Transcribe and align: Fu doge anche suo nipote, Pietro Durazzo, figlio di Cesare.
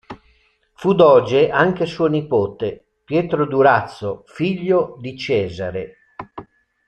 Fu 0.73 0.93
doge 0.95 1.51
anche 1.51 1.85
suo 1.85 2.07
nipote, 2.07 2.83
Pietro 3.05 3.45
Durazzo, 3.45 4.23
figlio 4.25 4.97
di 4.99 5.15
Cesare. 5.15 5.95